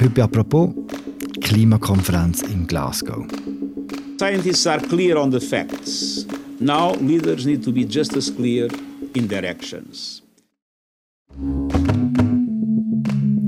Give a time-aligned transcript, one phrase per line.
[0.00, 0.70] Heute apropos
[1.40, 3.26] Klimakonferenz in Glasgow.
[4.18, 6.24] Scientists are clear on the facts.
[6.60, 8.68] Now leaders need to be just as clear
[9.14, 10.22] in their actions.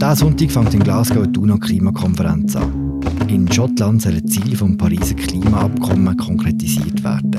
[0.00, 3.00] Diesen Sonntag fängt in Glasgow die UNO-Klimakonferenz an.
[3.28, 7.38] In Schottland sollen Ziele vom Pariser Klimaabkommen konkretisiert werden.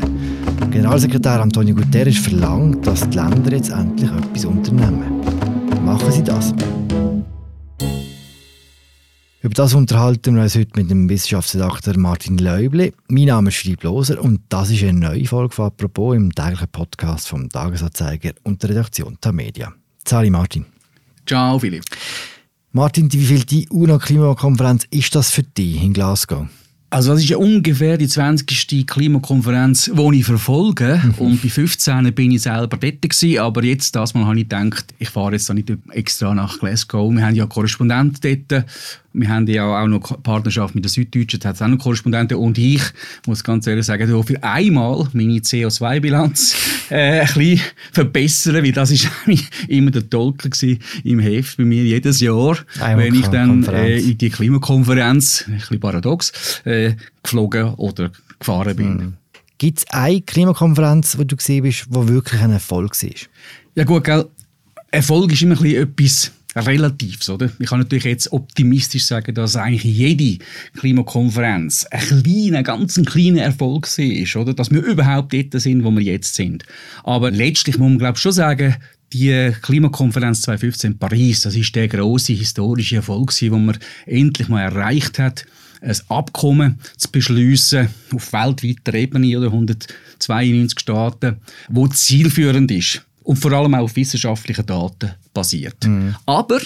[0.72, 5.20] Generalsekretär Antonio Guterres verlangt, dass die Länder jetzt endlich etwas unternehmen.
[5.84, 6.54] Machen sie das?
[9.44, 12.94] Über das unterhalten wir uns heute mit dem Wissenschaftsredakteur Martin Läubli.
[13.08, 16.68] Mein Name ist Philipp Loser und das ist eine neue Folge von «Apropos» im täglichen
[16.68, 19.74] Podcast vom Tagesanzeiger und der Redaktion Tamedia.
[20.08, 20.68] Sali Martin.
[21.26, 21.84] Ciao Philipp.
[22.72, 26.46] Martin, wie viel die UNO-Klimakonferenz ist das für dich in Glasgow?
[26.94, 28.86] Also das ist ja ungefähr die 20.
[28.86, 31.02] Klimakonferenz, die ich verfolge.
[31.02, 31.14] Mhm.
[31.26, 34.94] Und bei 15 bin ich selber dort gewesen, aber jetzt, das Mal habe ich gedacht,
[35.00, 37.10] ich fahre jetzt nicht extra nach Glasgow.
[37.14, 38.66] Wir haben ja Korrespondenten dort
[39.14, 42.38] wir haben ja auch noch Partnerschaft mit der Süddeutschen, da hat es auch noch Korrespondenten.
[42.38, 42.82] Und ich
[43.28, 46.56] muss ganz ehrlich sagen, für einmal meine CO2-Bilanz
[46.90, 49.10] äh, ein bisschen verbessern, weil das ist
[49.68, 50.50] immer der Tolker
[51.04, 55.56] im Heft bei mir jedes Jahr, einmal wenn ich dann äh, in die Klimakonferenz, ein
[55.56, 58.94] bisschen paradox, äh, geflogen oder gefahren bin.
[58.94, 59.14] Mhm.
[59.58, 63.10] Gibt es eine Klimakonferenz, die du gesehen bist, die wirklich ein Erfolg war?
[63.76, 64.26] Ja gut, gell?
[64.90, 67.50] Erfolg ist immer ein bisschen etwas relativ, oder?
[67.60, 70.44] Ich kann natürlich jetzt optimistisch sagen, dass eigentlich jede
[70.78, 74.54] Klimakonferenz ein kleiner, ganz ein kleiner Erfolg war, oder?
[74.54, 76.66] Dass wir überhaupt dort sind, wo wir jetzt sind.
[77.04, 78.76] Aber letztlich muss man, glaube ich, schon sagen,
[79.14, 84.62] die Klimakonferenz 2015 in Paris, das ist der große historische Erfolg, den man endlich mal
[84.62, 85.46] erreicht hat,
[85.82, 91.38] ein Abkommen zu beschließen auf weltweiter Ebene oder 192 Staaten,
[91.70, 95.86] wo zielführend ist und vor allem auch auf wissenschaftlichen Daten basiert.
[95.86, 96.16] Mhm.
[96.26, 96.60] Aber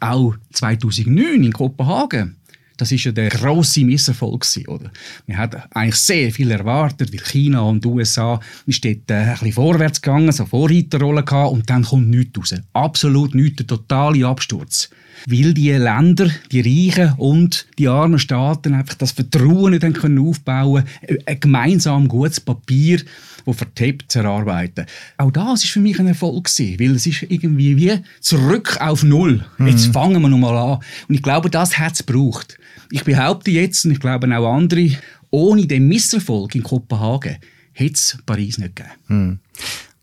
[0.00, 2.36] auch 2009 in Kopenhagen,
[2.76, 4.90] das ist ja der große Misserfolg oder?
[5.26, 9.32] Wir hatten eigentlich sehr viel erwartet, weil China und die USA ist dort äh, ein
[9.34, 12.60] bisschen vorwärts gegangen, so Vorreiterrolle gehabt und dann kommt nichts raus.
[12.72, 14.90] Absolut nichts, der totale Absturz.
[15.26, 20.82] Weil die Länder, die reichen und die armen Staaten einfach das Vertrauen nicht können aufbauen
[21.26, 23.00] ein gemeinsam gutes Papier
[23.46, 24.86] die vertippt erarbeiten.
[25.18, 29.02] Auch das ist für mich ein Erfolg gewesen, weil es ist irgendwie wie zurück auf
[29.02, 29.44] Null.
[29.58, 29.66] Mhm.
[29.66, 30.78] Jetzt fangen wir nochmal an.
[31.08, 32.58] Und ich glaube, das hat es gebraucht.
[32.90, 34.90] Ich behaupte jetzt, und ich glaube auch andere,
[35.30, 37.38] ohne den Misserfolg in Kopenhagen
[37.72, 38.94] hätte es Paris nicht gegeben.
[39.08, 39.38] Mhm.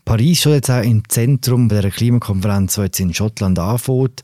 [0.05, 4.21] Paris steht jetzt auch im Zentrum der Klimakonferenz, die jetzt in Schottland anfängt.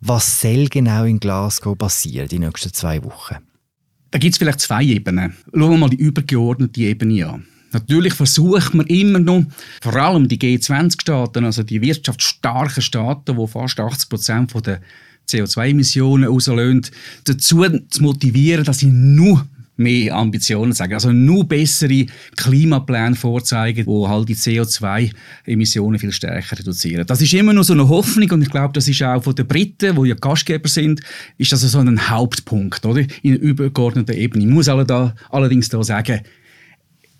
[0.00, 3.36] Was soll genau in Glasgow passieren die nächsten zwei Wochen?
[4.10, 5.36] Da gibt es vielleicht zwei Ebenen.
[5.54, 7.46] Schauen wir mal die übergeordnete Ebene an.
[7.72, 9.44] Natürlich versucht man immer noch,
[9.80, 14.80] vor allem die G20-Staaten, also die wirtschaftsstarken Staaten, die fast 80 Prozent der
[15.28, 16.82] CO2-Emissionen auslösen,
[17.24, 22.06] dazu zu motivieren, dass sie nur mehr Ambitionen sagen, also nur bessere
[22.36, 27.06] Klimapläne vorzeigen, wo halt die CO2-Emissionen viel stärker reduzieren.
[27.06, 29.46] Das ist immer noch so eine Hoffnung und ich glaube, das ist auch von den
[29.46, 31.00] Briten, wo ja Gastgeber sind,
[31.38, 33.02] ist das so ein Hauptpunkt, oder?
[33.22, 34.44] In übergeordneter Ebene.
[34.44, 36.20] Ich muss allerdings da sagen,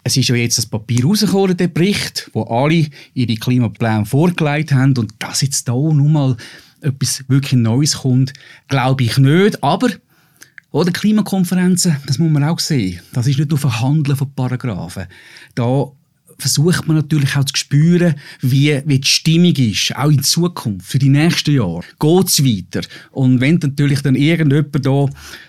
[0.04, 4.96] es ist ja jetzt das Papier rausgekommen, der Bericht, wo alle ihre Klimapläne vorgelegt haben
[4.98, 6.36] und dass jetzt da nun mal
[6.80, 8.32] etwas wirklich Neues kommt,
[8.68, 9.62] glaube ich nicht.
[9.62, 9.88] Aber
[10.72, 13.00] oder Klimakonferenzen, das muss man auch sehen.
[13.12, 15.06] Das ist nicht nur Verhandeln von Paragraphen.
[15.54, 15.86] Da
[16.38, 20.98] versucht man natürlich auch zu spüren, wie, wie die Stimmung ist, auch in Zukunft, für
[20.98, 21.82] die nächsten Jahre.
[21.98, 22.86] Geht es weiter?
[23.10, 25.06] Und wenn natürlich dann irgendjemand da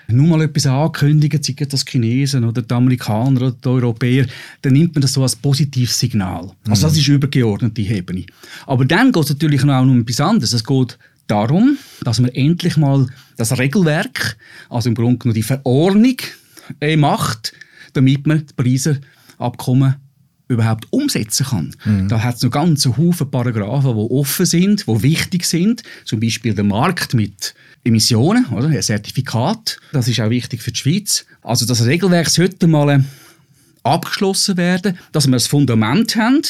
[0.08, 4.26] nur mal etwas ankündigt, sei das Chinesen oder die Amerikaner oder die Europäer,
[4.62, 6.52] dann nimmt man das so als positives Signal.
[6.68, 7.00] Also das mhm.
[7.00, 8.26] ist übergeordnete Ebene.
[8.66, 10.54] Aber dann geht es natürlich auch um etwas anderes.
[10.54, 13.08] Es geht darum, dass man endlich mal
[13.38, 14.38] das Regelwerk,
[14.70, 16.18] also im Grunde nur die Verordnung,
[16.80, 17.54] äh, macht,
[17.94, 18.98] damit man die Pariser
[19.38, 19.96] Abkommen
[20.48, 21.76] überhaupt umsetzen kann.
[21.86, 22.10] Mhm.
[22.10, 25.84] Da hat es noch ganze Haufen Paragraphen, die offen sind, die wichtig sind.
[26.06, 28.68] Zum Beispiel der Markt mit Emissionen, oder?
[28.68, 29.80] ein Zertifikat.
[29.92, 31.26] Das ist auch wichtig für die Schweiz.
[31.42, 33.00] Also das Regelwerk sollte mal äh,
[33.84, 36.42] abgeschlossen werden, dass wir das Fundament haben.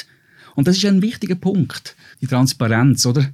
[0.56, 3.06] Und das ist ein wichtiger Punkt, die Transparenz.
[3.06, 3.30] Oder?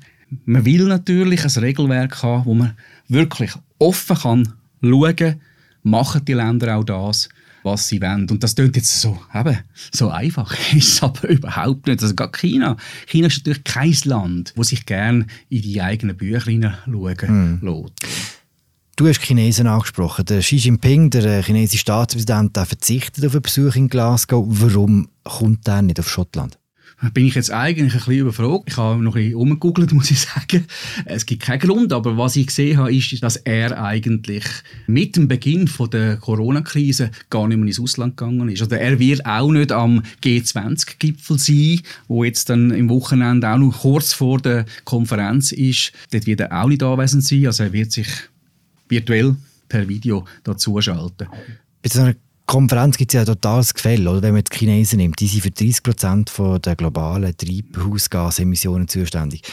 [0.46, 2.78] Man will natürlich ein Regelwerk haben, wo man
[3.08, 5.42] wirklich offen kann schauen kann,
[5.84, 7.30] machen die Länder auch das
[7.72, 8.30] was sie wollen.
[8.30, 9.58] Und das klingt jetzt so, eben,
[9.92, 12.02] so einfach, ist es aber überhaupt nicht.
[12.02, 12.78] Also gerade China.
[13.08, 17.60] China ist natürlich kein Land, wo sich gerne in die eigenen Bücher hineinschauen hm.
[17.62, 17.94] lässt.
[18.96, 20.26] Du hast Chinesen angesprochen.
[20.26, 24.46] Der Xi Jinping, der äh, chinesische Staatspräsident, der verzichtet auf einen Besuch in Glasgow.
[24.46, 26.60] Warum kommt er nicht auf Schottland?
[27.14, 28.64] Bin ich jetzt eigentlich ein bisschen überfragt.
[28.68, 30.66] Ich habe noch ein bisschen umgegoogelt, muss ich sagen.
[31.06, 34.44] Es gibt keinen Grund, aber was ich gesehen habe, ist, dass er eigentlich
[34.88, 38.62] mit dem Beginn von der Corona-Krise gar nicht mehr ins Ausland gegangen ist.
[38.62, 43.80] Also er wird auch nicht am G20-Gipfel sein, wo jetzt dann im Wochenende auch noch
[43.80, 45.94] kurz vor der Konferenz ist.
[46.12, 47.46] Dort wird er auch nicht anwesend sein.
[47.46, 48.08] Also er wird sich
[48.90, 49.36] virtuell
[49.70, 51.28] per Video dazuschalten.
[51.82, 52.16] Bei so einer
[52.50, 54.24] Konferenz gibt es ja ein totales Gefälle, oder?
[54.24, 55.20] wenn man die Chinesen nimmt.
[55.20, 56.34] Die sind für 30 Prozent
[56.66, 59.44] der globalen Treibhausgasemissionen zuständig.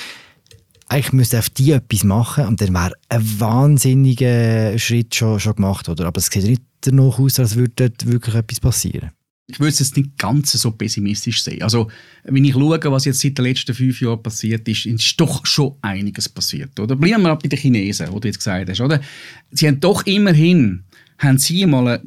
[0.89, 5.91] Eigentlich müsste auf die etwas machen und dann wäre ein wahnsinniger Schritt schon, schon gemacht.
[5.91, 6.07] Oder?
[6.07, 9.11] Aber es sieht nicht danach aus, als würde dort wirklich etwas passieren.
[9.47, 11.63] Ich würde es jetzt nicht ganz so pessimistisch sehen.
[11.63, 11.91] Also,
[12.25, 15.75] wenn ich schaue, was jetzt seit den letzten fünf Jahren passiert ist, ist doch schon
[15.83, 16.81] einiges passiert.
[16.81, 16.97] Oder?
[16.97, 18.81] Bleiben wir bei den Chinesen, wo du jetzt gesagt hast.
[18.81, 19.03] Oder?
[19.51, 20.85] Sie haben doch immerhin
[21.19, 22.03] haben sie mal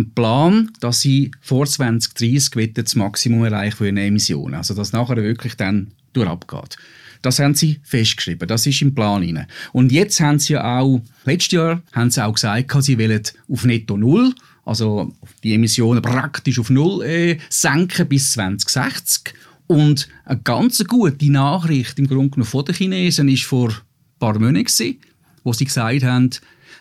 [0.00, 4.54] einen Plan, dass sie vor 2030 das Maximum erreichen für eine Emission.
[4.54, 6.76] Also, dass nachher wirklich dann durchabgeht.
[7.22, 8.48] Das haben sie festgeschrieben.
[8.48, 9.46] Das ist im Plan rein.
[9.72, 13.64] Und jetzt haben sie ja auch, letztes Jahr haben sie auch gesagt, sie wollen auf
[13.64, 15.12] Netto Null also
[15.42, 19.34] die Emissionen praktisch auf Null äh, senken bis 2060.
[19.66, 23.76] Und eine ganz gute Nachricht im Grunde genommen von den Chinesen ist vor ein
[24.18, 24.96] paar Monaten,
[25.42, 26.30] wo sie gesagt haben,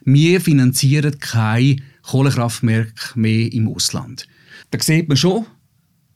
[0.05, 4.27] wir finanzieren kein Kohlekraftwerk mehr im Ausland.
[4.71, 5.45] Da sieht man schon,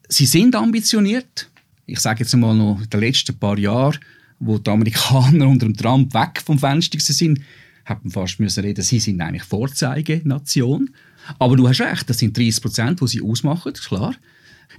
[0.10, 1.52] sie sind ambitioniert.
[1.86, 4.00] Ich sage jetzt mal noch in den letzten paar Jahren,
[4.40, 7.42] wo die Amerikaner unter dem Trump weg vom Fenster sind,
[7.86, 10.90] hat man fast müssen reden, sie sind eigentlich Vorzeigenation.
[11.38, 14.16] Aber du hast recht, das sind 30 Prozent, die sie ausmachen, klar.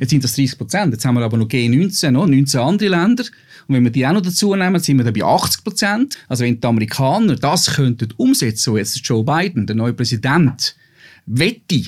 [0.01, 3.25] Jetzt sind das 30 Prozent, jetzt haben wir aber noch G19, noch 19 andere Länder.
[3.69, 6.19] Und wenn wir die auch noch dazu nehmen, sind wir dann bei 80 Prozent.
[6.27, 10.75] Also wenn die Amerikaner das könnten umsetzen, so jetzt Joe Biden, der neue Präsident,
[11.27, 11.83] wette,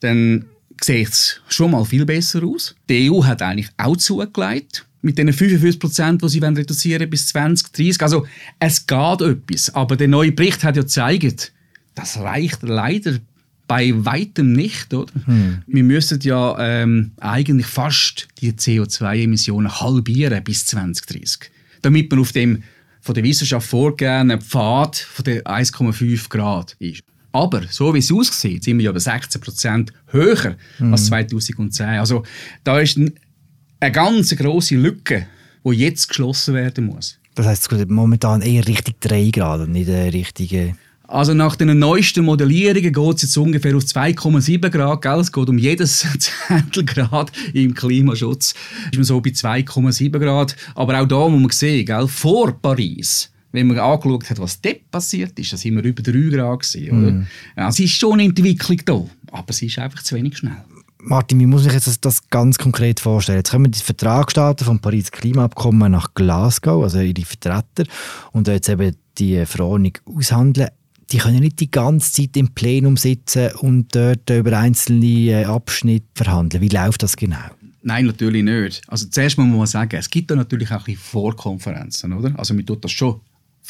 [0.00, 0.46] dann
[0.80, 2.74] sieht es schon mal viel besser aus.
[2.88, 8.02] Die EU hat eigentlich auch zugelegt mit den 55 Prozent, die sie reduzieren bis 2030.
[8.02, 8.26] Also
[8.58, 11.52] es geht etwas, aber der neue Bericht hat ja gezeigt,
[11.94, 13.18] das reicht leider
[13.66, 14.92] bei weitem nicht.
[14.92, 15.12] Oder?
[15.26, 15.62] Hm.
[15.66, 21.50] Wir müssen ja ähm, eigentlich fast die CO2-Emissionen halbieren bis 2030,
[21.82, 22.62] damit man auf dem
[23.02, 27.02] von der Wissenschaft vorgegebenen Pfad von der 1,5 Grad ist.
[27.32, 30.92] Aber so wie es aussieht, sind wir ja bei 16 Prozent höher hm.
[30.92, 31.86] als 2010.
[31.86, 32.24] Also
[32.64, 35.26] da ist eine ganz große Lücke,
[35.64, 37.18] die jetzt geschlossen werden muss.
[37.34, 40.74] Das heißt, es geht momentan eher Richtung 3 Grad und nicht Richtung
[41.10, 45.02] also nach den neuesten Modellierungen geht es jetzt ungefähr auf 2,7 Grad.
[45.02, 45.18] Gell?
[45.18, 46.06] Es geht um jedes
[46.48, 48.54] Zehntel Grad im Klimaschutz.
[48.92, 50.54] Ist man so bei 2,7 Grad.
[50.76, 52.06] Aber auch da muss man sehen, gell?
[52.06, 56.36] vor Paris, wenn man angeschaut hat, was dort passiert ist, da sind wir über 3
[56.36, 57.12] Grad gewesen, oder?
[57.12, 57.26] Mm.
[57.56, 60.56] Ja, es ist schon eine Entwicklung da, aber es ist einfach zu wenig schnell.
[61.02, 63.38] Martin, wie muss ich jetzt das, das, ganz konkret vorstellen?
[63.38, 67.84] Jetzt kommen die Vertragsstaaten vom Paris Klimaabkommen nach Glasgow, also ihre Vertreter,
[68.32, 70.68] und jetzt eben die Verordnung aushandeln
[71.12, 76.06] die können nicht die ganze Zeit im Plenum sitzen und dort über einzelne äh, Abschnitte
[76.14, 76.62] verhandeln.
[76.62, 77.38] Wie läuft das genau?
[77.82, 78.82] Nein, natürlich nicht.
[78.86, 82.38] Also zuerst muss man sagen, es gibt da natürlich auch ein Vorkonferenzen, oder?
[82.38, 83.20] Also man tut das schon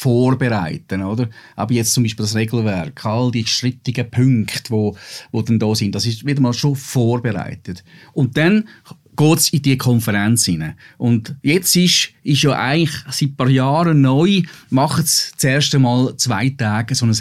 [0.01, 1.29] vorbereiten, oder?
[1.55, 4.97] Aber jetzt zum Beispiel das Regelwerk, all die strittigen Punkte, wo,
[5.31, 7.83] wo dann da sind, das ist wieder mal schon vorbereitet.
[8.13, 8.67] Und dann
[9.15, 10.73] geht es in die Konferenz hinein.
[10.97, 15.77] Und jetzt ist, ist ja eigentlich seit ein paar Jahren neu, machen es das erste
[15.77, 17.15] Mal zwei Tage so ein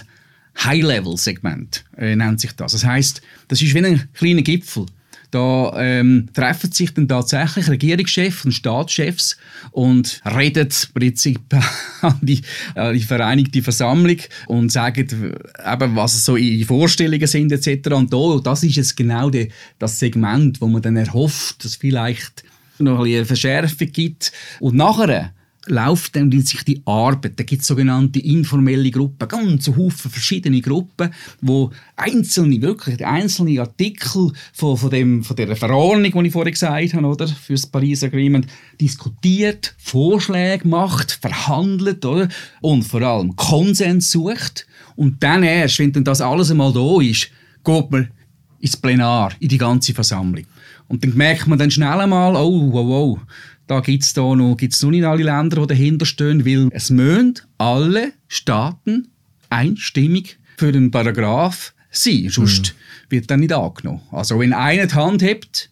[0.65, 2.73] High-Level-Segment, äh, nennt sich das.
[2.73, 4.87] Das heißt, das ist wie ein kleiner Gipfel.
[5.31, 9.37] Da ähm, treffen sich dann tatsächlich Regierungschefs und Staatschefs
[9.71, 11.41] und reden im Prinzip
[12.01, 12.43] an die,
[12.75, 14.19] äh, die Vereinigte Versammlung
[14.49, 15.07] und sagen,
[15.73, 17.91] eben, was so ihre Vorstellungen sind etc.
[17.93, 22.45] Und da, das ist jetzt genau die, das Segment, wo man dann erhofft, dass vielleicht
[22.79, 24.33] noch ein eine Verschärfung gibt.
[24.59, 25.33] Und nachher
[25.71, 27.39] läuft dann sich die Arbeit.
[27.39, 31.11] Da gibt es sogenannte informelle Gruppen, ganz Haufen verschiedene Gruppen,
[31.41, 36.95] wo einzelne, wirklich einzelne Artikel von, von, dem, von der Verordnung, die ich vorhin gesagt
[36.95, 38.47] habe, oder, für das Paris Agreement,
[38.81, 42.29] diskutiert, Vorschläge macht, verhandelt, oder,
[42.61, 44.67] und vor allem Konsens sucht.
[44.97, 47.31] Und dann erst, wenn dann das alles einmal da ist,
[47.65, 48.09] geht man
[48.59, 50.45] ins Plenar, in die ganze Versammlung.
[50.89, 53.19] Und dann merkt man dann schnell einmal, oh, wow, wow,
[53.71, 57.35] da gibt es noch, gibt's noch nicht alle Länder, die dahinter stehen, weil es müssen
[57.57, 59.13] alle Staaten
[59.49, 63.11] einstimmig für den Paragraph sein, sonst mhm.
[63.11, 64.01] wird er nicht angenommen.
[64.11, 65.71] Also wenn einer die Hand hebt,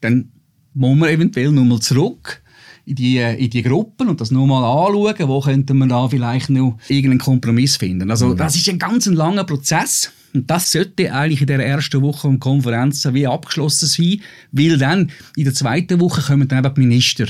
[0.00, 0.30] dann
[0.74, 2.40] muss man eventuell nochmal zurück
[2.86, 6.78] in die, in die Gruppen und das nochmal anschauen, wo könnte man da vielleicht noch
[6.86, 8.12] irgendeinen Kompromiss finden.
[8.12, 8.36] Also mhm.
[8.36, 12.38] das ist ein ganz langer Prozess Und das sollte eigentlich in der ersten Woche der
[12.38, 14.20] Konferenz wie abgeschlossen sein,
[14.52, 17.26] weil dann in der zweiten Woche kommen dann eben die Minister.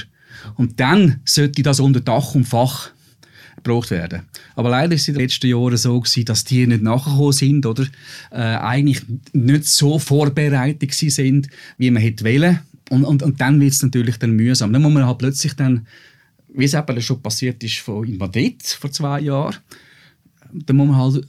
[0.57, 2.91] Und dann sollte das unter Dach und Fach
[3.57, 4.23] gebraucht werden.
[4.55, 7.67] Aber leider ist es in den letzten Jahren so gewesen, dass die nicht nachgekommen sind
[7.67, 7.85] oder
[8.31, 9.03] äh, eigentlich
[9.33, 12.61] nicht so vorbereitet sind, wie man hätte wollen.
[12.91, 14.73] Und, und, und dann wird es natürlich dann mühsam.
[14.73, 15.87] Dann muss man halt plötzlich dann,
[16.53, 19.57] wie es eben schon passiert ist in Madrid vor zwei Jahren,
[20.53, 21.27] dann muss man halt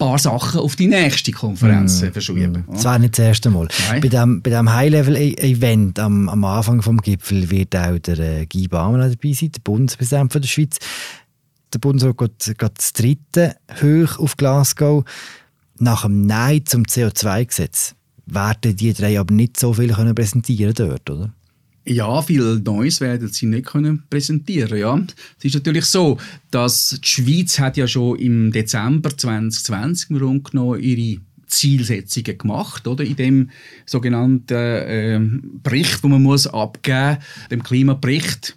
[0.00, 2.64] paar Sachen auf die nächste Konferenz mm, verschieben.
[2.72, 3.68] Das war nicht das erste Mal.
[3.88, 4.00] Nein.
[4.00, 8.66] Bei diesem bei dem High-Level-Event am, am Anfang des Gipfel wird auch der äh, Guy
[8.66, 10.78] Baumann dabei sein, der Bundespräsident der Schweiz.
[11.72, 15.04] Der Bundesrat geht, geht das dritte hoch auf Glasgow.
[15.78, 17.94] Nach dem Nein zum CO2-Gesetz
[18.26, 21.32] werden die drei aber nicht so viel können präsentieren dort, oder?
[21.90, 24.78] Ja, viel Neues werden sie nicht können präsentieren.
[24.78, 24.96] Ja,
[25.38, 26.18] es ist natürlich so,
[26.52, 32.86] dass die Schweiz hat ja schon im Dezember 2020 im Grunde genommen ihre Zielsetzungen gemacht,
[32.86, 33.02] oder?
[33.02, 33.50] In dem
[33.86, 35.20] sogenannten äh,
[35.64, 37.18] Bericht, den man muss abgeben,
[37.50, 38.56] dem Klimabericht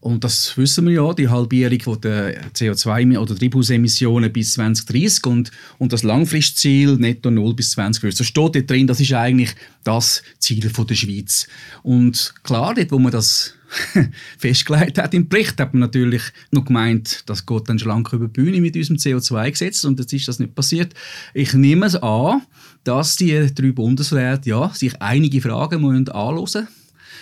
[0.00, 5.92] und das wissen wir ja, die Halbierung der CO2- oder Treibhausemissionen bis 2030 und, und
[5.92, 8.16] das Langfristziel netto null bis 2050.
[8.16, 9.54] So steht dort drin, das ist eigentlich
[9.84, 11.46] das Ziel von der Schweiz.
[11.82, 13.54] Und klar, dort, wo man das
[14.38, 18.40] festgelegt hat im Bericht, hat man natürlich noch gemeint, das geht dann schlank über die
[18.40, 20.94] Bühne mit unserem CO2-Gesetz und jetzt ist das nicht passiert.
[21.34, 22.40] Ich nehme es an,
[22.84, 26.68] dass die drei Bundesräte ja, sich einige Fragen anschauen müssen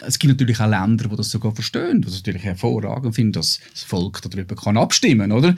[0.06, 3.82] es gibt natürlich auch Länder, die das sogar verstehen, was natürlich hervorragend finden, dass das
[3.82, 5.54] Volk darüber kann abstimmen oder?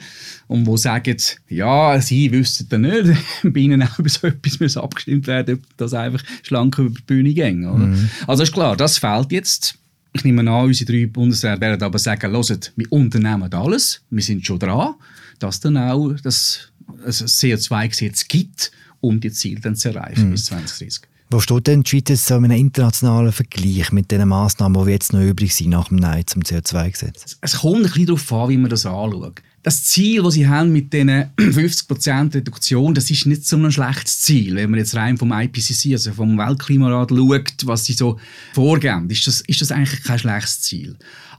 [0.47, 1.17] Und wo sagen,
[1.49, 5.77] ja, sie wüssten dann nicht, bei ihnen auch über so etwas muss abgestimmt werden, ob
[5.77, 7.65] das einfach schlank über die Bühne ging.
[7.65, 7.87] Oder?
[7.87, 8.09] Mhm.
[8.27, 9.75] Also ist klar, das fehlt jetzt.
[10.13, 14.45] Ich nehme an, unsere drei Bundesräte werden aber sagen, hört, wir unternehmen alles, wir sind
[14.45, 14.95] schon dran,
[15.39, 16.71] dass dann auch das,
[17.05, 20.31] das CO2-Gesetz gibt, um die Ziele dann zu erreichen mhm.
[20.31, 21.10] bis 2030.
[21.33, 25.13] Wo steht denn die Schweiz so in einem internationalen Vergleich mit den Massnahmen, die jetzt
[25.13, 27.37] noch übrig sind nach dem Nein zum CO2-Gesetz?
[27.39, 29.41] Es kommt ein bisschen darauf an, wie man das anschaut.
[29.63, 34.19] Das Ziel, das sie haben mit diesen 50% Reduktion, das ist nicht so ein schlechtes
[34.19, 34.55] Ziel.
[34.55, 38.19] Wenn man jetzt rein vom IPCC, also vom Weltklimarat schaut, was sie so
[38.53, 40.97] vorgeben, ist das, ist das eigentlich kein schlechtes Ziel.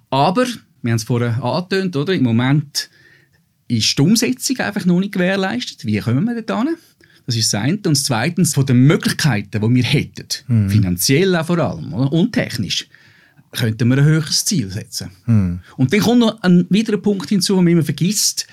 [0.09, 0.47] Aber,
[0.81, 2.15] wir haben es vorher angetönt, oder?
[2.15, 2.89] im Moment
[3.69, 5.85] ist die Umsetzung einfach noch nicht gewährleistet.
[5.85, 6.77] Wie kommen wir da hin?
[7.27, 7.79] Das ist das eine.
[7.87, 10.71] Und zweitens, von den Möglichkeiten, die wir hätten, mhm.
[10.71, 12.89] finanziell auch vor allem und technisch,
[13.53, 15.11] könnten wir ein höheres Ziel setzen.
[15.27, 15.61] Mhm.
[15.77, 18.47] Und dann kommt noch ein weiterer Punkt hinzu, den man immer vergisst.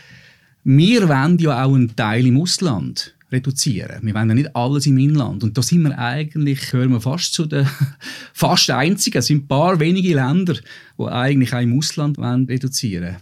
[0.63, 3.99] Wir wollen ja auch einen Teil im Ausland reduzieren.
[4.01, 5.43] Wir wollen ja nicht alles im Inland.
[5.43, 7.67] Und da sind wir eigentlich, hören wir fast zu den
[8.33, 9.19] fast einzigen.
[9.19, 10.55] Es sind ein paar wenige Länder,
[10.97, 13.17] die eigentlich auch im Ausland wollen reduzieren wollen.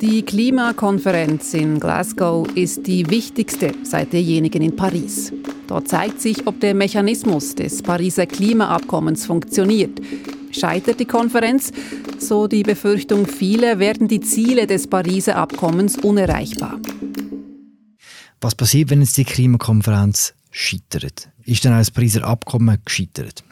[0.00, 5.32] Die Klimakonferenz in Glasgow ist die wichtigste seit derjenigen in Paris.
[5.66, 10.00] Dort zeigt sich, ob der Mechanismus des Pariser Klimaabkommens funktioniert.
[10.52, 11.72] Scheitert die Konferenz,
[12.16, 16.78] so die Befürchtung vieler, werden die Ziele des Pariser Abkommens unerreichbar.
[18.40, 21.28] Was passiert, wenn jetzt die Klimakonferenz scheitert?
[21.44, 23.42] Ist dann auch das Pariser Abkommen gescheitert?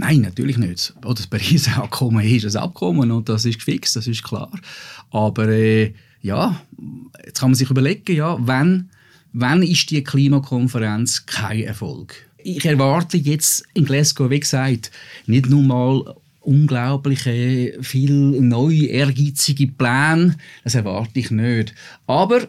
[0.00, 0.94] Nein, natürlich nicht.
[1.02, 4.48] Das Pariser Abkommen ist ein Abkommen und das ist gefixt, das ist klar.
[5.10, 6.62] Aber äh, ja,
[7.26, 8.90] jetzt kann man sich überlegen, ja, wann,
[9.32, 12.14] wann ist die Klimakonferenz kein Erfolg?
[12.36, 14.92] Ich erwarte jetzt in Glasgow, wie gesagt,
[15.26, 20.36] nicht nur mal unglaubliche, viel neue, ehrgeizige Pläne.
[20.62, 21.74] Das erwarte ich nicht.
[22.06, 22.46] Aber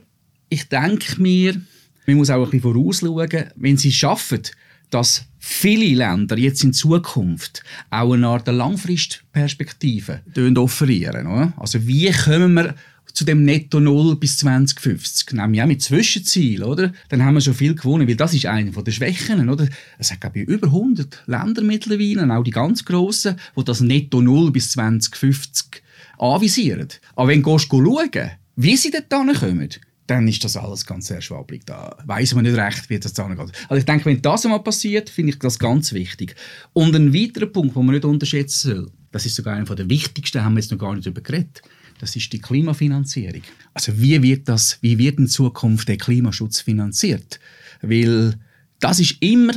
[0.50, 1.60] ich denke mir,
[2.06, 4.44] man muss auch ein bisschen vorausschauen, wenn sie es schaffen,
[4.90, 10.22] dass viele Länder jetzt in Zukunft auch eine Art Langfristperspektive
[10.56, 11.28] offerieren.
[11.28, 11.54] Oder?
[11.58, 12.76] Also wie kommen wir
[13.14, 15.34] zu dem Netto Null bis 2050.
[15.34, 16.94] Nämlich auch mit Zwischenziel, oder?
[17.10, 19.68] Dann haben wir schon viel gewonnen, weil das ist eine der Schwächen, oder?
[19.98, 24.22] Es hat, glaube ich, über 100 Länder mittlerweile, auch die ganz grossen, die das Netto
[24.22, 25.82] Null bis 2050
[26.18, 26.88] anvisieren.
[27.16, 28.10] Aber wenn du schauen
[28.56, 29.70] wie sie dort kommen,
[30.10, 31.66] dann ist das alles ganz sehr schwabbelig.
[31.66, 33.52] Da weiß man nicht recht, wie das zusammengeht.
[33.68, 36.36] Also ich denke, wenn das einmal passiert, finde ich das ganz wichtig.
[36.74, 40.44] Und ein weiterer Punkt, den man nicht unterschätzen soll, das ist sogar einer der wichtigsten,
[40.44, 41.62] haben wir jetzt noch gar nicht darüber geredet,
[42.00, 43.42] das ist die Klimafinanzierung.
[43.74, 47.40] Also wie wird das, wie wird in Zukunft der Klimaschutz finanziert?
[47.82, 48.36] Weil
[48.80, 49.54] das ist immer,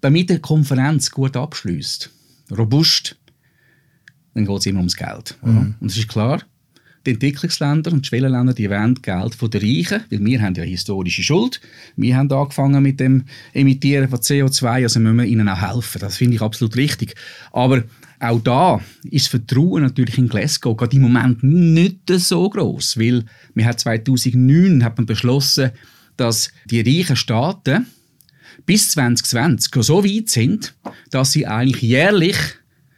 [0.00, 2.10] damit eine Konferenz gut abschließt,
[2.56, 3.16] robust,
[4.34, 5.36] dann geht es immer ums Geld.
[5.42, 5.74] Mhm.
[5.80, 6.42] Und es ist klar,
[7.06, 10.64] die Entwicklungsländer und die Schwellenländer, die wollen Geld von den Reichen, weil wir haben ja
[10.64, 11.60] historische Schuld.
[11.96, 16.00] Wir haben angefangen mit dem Emittieren von CO2, also müssen wir ihnen auch helfen.
[16.00, 17.14] Das finde ich absolut richtig.
[17.52, 17.82] Aber
[18.18, 23.24] auch da ist das Vertrauen natürlich in Glasgow gerade im Moment nicht so groß, weil
[23.54, 25.70] wir haben 2009 hat man beschlossen,
[26.18, 27.86] dass die reichen Staaten
[28.66, 30.74] bis 2020 so weit sind,
[31.10, 32.36] dass sie eigentlich jährlich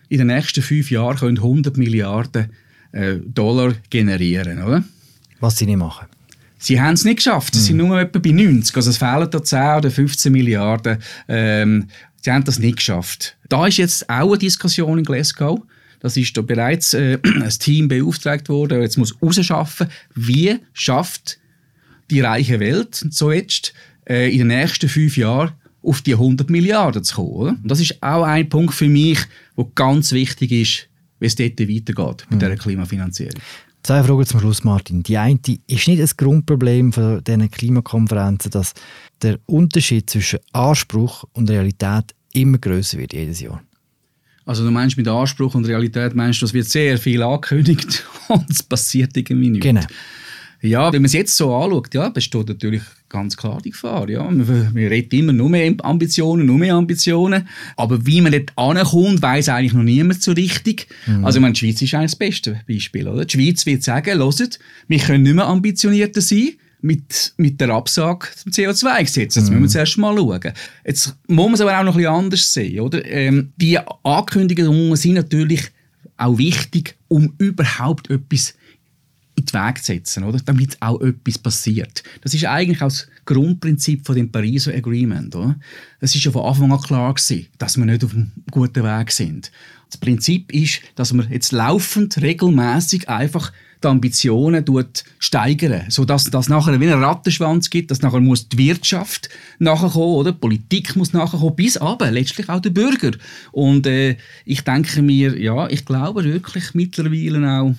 [0.09, 2.51] in den nächsten fünf Jahren 100 Milliarden
[2.93, 4.85] äh, Dollar generieren oder?
[5.41, 6.07] Was sie nicht machen.
[6.59, 7.55] Sie haben es nicht geschafft.
[7.55, 7.89] Sie sind hm.
[7.89, 8.77] nur etwa bei 90.
[8.77, 10.99] Also es fehlen da 10 oder 15 Milliarden.
[11.27, 11.89] Ähm,
[12.21, 13.37] sie haben das nicht geschafft.
[13.49, 15.61] Da ist jetzt auch eine Diskussion in Glasgow.
[15.99, 18.81] Das ist da bereits äh, ein Team beauftragt worden.
[18.81, 21.39] Jetzt muss herausschaffen, wie schafft
[22.11, 23.73] die reiche Welt so jetzt
[24.09, 27.31] äh, in den nächsten fünf Jahren auf die 100 Milliarden zu kommen.
[27.31, 27.51] Oder?
[27.51, 29.19] Und das ist auch ein Punkt für mich,
[29.57, 30.89] der ganz wichtig ist,
[31.23, 32.39] wie es dort weitergeht mit mhm.
[32.41, 33.41] dieser Klimafinanzierung.
[33.83, 35.03] Zwei Fragen zum Schluss, Martin.
[35.03, 38.75] Die eine ist nicht das Grundproblem von diesen Klimakonferenzen, dass
[39.23, 43.63] der Unterschied zwischen Anspruch und Realität immer größer wird jedes Jahr.
[44.45, 48.51] Also du meinst mit Anspruch und Realität meinst du, es wird sehr viel angekündigt und
[48.51, 49.67] es passiert irgendwie nichts.
[49.67, 49.83] Genau.
[50.61, 54.09] Ja, wenn man es jetzt so anschaut, ja, besteht natürlich ganz klar die Gefahr.
[54.09, 54.29] Ja.
[54.31, 57.47] Wir, wir reden immer nur mehr Ambitionen, nur mehr Ambitionen.
[57.77, 60.89] Aber wie man dort ankommt, weiß eigentlich noch niemand so richtig.
[61.07, 61.25] Mhm.
[61.25, 63.07] Also, ich meine, die Schweiz ist eigentlich das beste Beispiel.
[63.07, 63.25] Oder?
[63.25, 68.29] Die Schweiz wird sagen, hört, wir können nicht mehr ambitionierter sein mit, mit der Absage
[68.35, 69.37] zum CO2-Gesetz.
[69.37, 69.61] Jetzt mhm.
[69.61, 70.53] müssen wir zuerst mal schauen.
[70.85, 72.81] Jetzt muss man es aber auch noch ein bisschen anders sehen.
[72.81, 73.05] Oder?
[73.05, 75.71] Ähm, die Ankündigungen sind natürlich
[76.17, 78.55] auch wichtig, um überhaupt etwas
[79.43, 80.39] in den Weg zu setzen, oder?
[80.45, 82.03] damit auch etwas passiert.
[82.23, 85.37] Das ist eigentlich auch das Grundprinzip von dem Pariser Agreement.
[86.01, 89.13] Es ist ja von Anfang an klar gewesen, dass wir nicht auf einem guten Weg
[89.13, 89.51] sind.
[89.89, 94.65] Das Prinzip ist, dass man jetzt laufend, regelmäßig einfach die Ambitionen
[95.19, 100.33] steigern, sodass das nachher wie einen Rattenschwanz gibt, dass nachher muss die Wirtschaft nachkommen, oder?
[100.33, 103.13] Die Politik muss nachkommen, bis aber letztlich auch der Bürger.
[103.51, 107.75] Und äh, ich denke mir, ja, ich glaube wirklich mittlerweile auch,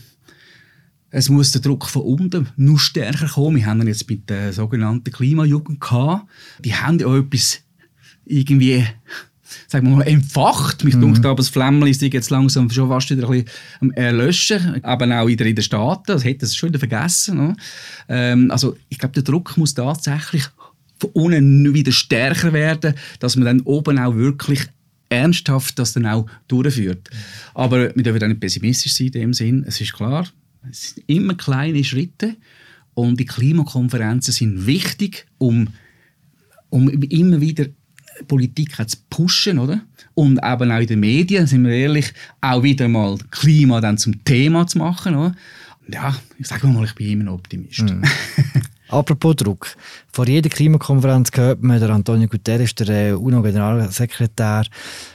[1.15, 3.57] es muss der Druck von unten noch stärker kommen.
[3.57, 6.27] Wir haben ihn jetzt mit der sogenannten Klimajugend gehabt.
[6.65, 7.61] Die haben ja auch etwas
[8.25, 8.83] irgendwie
[9.67, 10.83] sagen wir mal, entfacht.
[10.83, 11.13] Mich mhm.
[11.23, 14.83] aber, das Flämmchen ist jetzt langsam schon fast wieder ein bisschen erlöschen.
[14.83, 16.03] Aber auch wieder in den Staaten.
[16.07, 17.37] Das hätte es schon wieder vergessen.
[17.37, 17.55] Ne?
[18.09, 20.45] Ähm, also ich glaube, der Druck muss tatsächlich
[20.99, 24.61] von unten wieder stärker werden, dass man dann oben auch wirklich
[25.09, 27.07] ernsthaft das dann auch durchführt.
[27.53, 29.63] Aber wir dürfen auch nicht pessimistisch sein in dem Sinn.
[29.67, 30.25] Es ist klar,
[30.69, 32.35] es sind immer kleine Schritte
[32.93, 35.69] und die Klimakonferenzen sind wichtig, um,
[36.69, 37.65] um immer wieder
[38.27, 39.81] Politik zu pushen, oder?
[40.13, 44.23] Und eben auch in den Medien, sind wir ehrlich, auch wieder mal Klima dann zum
[44.23, 45.35] Thema zu machen, oder?
[45.87, 47.81] Ja, ich sage mal, ich bin immer ein Optimist.
[47.81, 48.03] Mm.
[48.87, 49.75] Apropos Druck.
[50.11, 54.65] Vor jeder Klimakonferenz hört man der Antonio Guterres, der äh, UNO-Generalsekretär,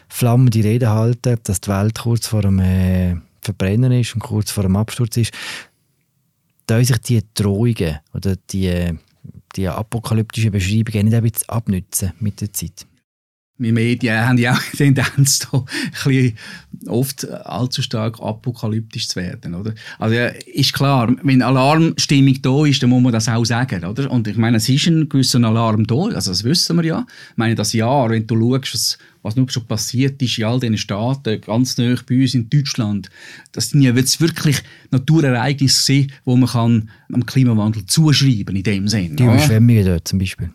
[0.08, 4.62] flammende Rede halten, dass die Welt kurz vor dem äh, Verbrennen ist und kurz vor
[4.62, 5.32] dem Absturz ist,
[6.66, 8.98] da sich die Drohungen oder die,
[9.56, 12.86] die apokalyptischen Beschreibungen nicht ein bisschen abnützen mit der Zeit?
[13.58, 15.64] Wir Medien haben ja auch die Tendenz, da
[16.04, 16.34] ein
[16.86, 19.54] oft allzu stark apokalyptisch zu werden.
[19.54, 19.74] Oder?
[19.98, 20.16] Also
[20.46, 23.84] ist klar, wenn Alarmstimmung da ist, dann muss man das auch sagen.
[23.84, 24.10] Oder?
[24.10, 27.06] Und ich meine, es ist ein gewisser Alarm da, also das wissen wir ja.
[27.30, 30.60] Ich meine, das Jahr, wenn du schaust, was, was nur schon passiert ist in all
[30.60, 33.10] diesen Staaten, ganz nah bei uns in Deutschland,
[33.52, 39.16] das sind ja jetzt wirklich Naturereignisse die man kann am Klimawandel zuschreiben in dem Sinne.
[39.16, 40.50] Die Überschwemmungen dort zum Beispiel.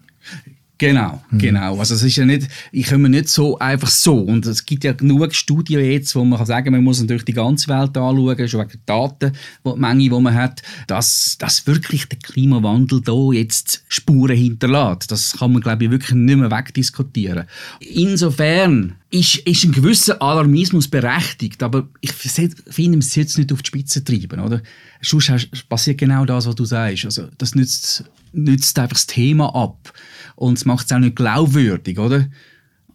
[0.83, 1.37] Genau, mhm.
[1.37, 1.79] genau.
[1.79, 4.17] Also es ist ja nicht, ich komme nicht so einfach so.
[4.17, 7.33] Und es gibt ja genug Studien jetzt, wo man kann sagen, man muss natürlich die
[7.33, 9.31] ganze Welt anschauen, schon wegen der Daten,
[9.65, 15.09] die Menge, die man hat, dass, dass wirklich der Klimawandel da jetzt Spuren hinterlässt.
[15.09, 17.45] Das kann man, glaube ich, wirklich nicht mehr wegdiskutieren.
[17.79, 22.57] Insofern ist, ist ein gewisser Alarmismus berechtigt, aber ich finde,
[22.97, 24.61] man sollte es nicht auf die Spitze treiben, oder?
[25.01, 27.05] Sonst passiert genau das, was du sagst.
[27.05, 29.93] Also, das nützt, nützt einfach das Thema ab
[30.35, 32.27] und es macht es auch nicht glaubwürdig, oder?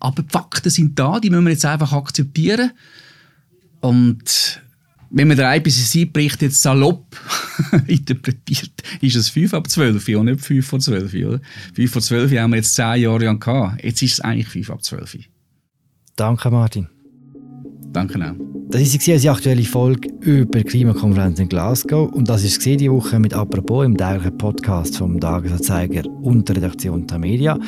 [0.01, 2.73] Aber die Fakten sind da, die müssen wir jetzt einfach akzeptieren.
[3.81, 4.63] Und
[5.11, 7.17] wenn man den IPCC-Bericht jetzt salopp
[7.87, 8.71] interpretiert,
[9.01, 11.15] ist es 5 ab 12 und nicht 5 vor 12.
[11.15, 11.41] Oder?
[11.75, 13.83] 5 vor 12 haben wir jetzt 10 Jahre gehabt.
[13.83, 15.19] Jetzt ist es eigentlich 5 ab 12.
[16.17, 16.89] Danke, Martin.
[17.93, 18.58] Danke auch.
[18.71, 22.13] Das war unsere aktuelle Folge über die Klimakonferenz in Glasgow.
[22.13, 27.07] Und das war diese Woche mit «Apropos» im täglichen Podcast vom Tagesanzeiger und der Redaktion
[27.07, 27.59] Tamedia.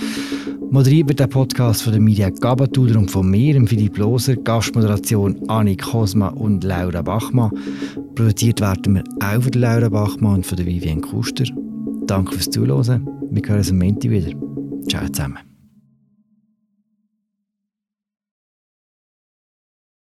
[0.70, 4.36] Moderiert wird der Podcast von der Media Gabatuder und von mir, Philipp Loser.
[4.36, 7.50] Gastmoderation Annik Kosma und Laura Bachmann.
[8.14, 11.44] Produziert werden wir auch von Laura Bachmann und von der Vivienne Kuster.
[12.06, 13.08] Danke fürs Zuhören.
[13.30, 14.32] Wir hören uns am Montag wieder.
[14.86, 15.49] Ciao zusammen.